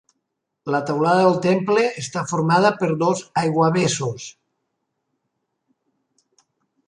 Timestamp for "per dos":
2.79-3.21